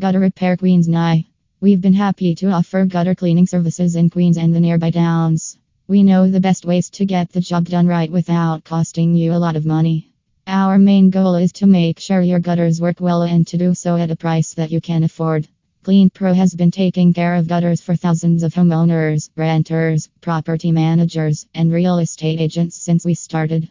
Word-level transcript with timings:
Gutter 0.00 0.20
Repair 0.20 0.56
Queens 0.56 0.86
Ny. 0.86 1.26
We've 1.60 1.80
been 1.80 1.92
happy 1.92 2.36
to 2.36 2.50
offer 2.50 2.84
gutter 2.84 3.16
cleaning 3.16 3.48
services 3.48 3.96
in 3.96 4.10
Queens 4.10 4.36
and 4.36 4.54
the 4.54 4.60
nearby 4.60 4.92
towns. 4.92 5.58
We 5.88 6.04
know 6.04 6.30
the 6.30 6.38
best 6.38 6.64
ways 6.64 6.88
to 6.90 7.04
get 7.04 7.32
the 7.32 7.40
job 7.40 7.64
done 7.64 7.88
right 7.88 8.08
without 8.08 8.62
costing 8.62 9.16
you 9.16 9.32
a 9.32 9.42
lot 9.42 9.56
of 9.56 9.66
money. 9.66 10.12
Our 10.46 10.78
main 10.78 11.10
goal 11.10 11.34
is 11.34 11.50
to 11.54 11.66
make 11.66 11.98
sure 11.98 12.20
your 12.20 12.38
gutters 12.38 12.80
work 12.80 13.00
well 13.00 13.22
and 13.22 13.44
to 13.48 13.58
do 13.58 13.74
so 13.74 13.96
at 13.96 14.12
a 14.12 14.14
price 14.14 14.54
that 14.54 14.70
you 14.70 14.80
can 14.80 15.02
afford. 15.02 15.48
Clean 15.82 16.10
Pro 16.10 16.32
has 16.32 16.54
been 16.54 16.70
taking 16.70 17.12
care 17.12 17.34
of 17.34 17.48
gutters 17.48 17.80
for 17.80 17.96
thousands 17.96 18.44
of 18.44 18.54
homeowners, 18.54 19.30
renters, 19.34 20.08
property 20.20 20.70
managers, 20.70 21.44
and 21.56 21.72
real 21.72 21.98
estate 21.98 22.40
agents 22.40 22.76
since 22.76 23.04
we 23.04 23.14
started. 23.14 23.68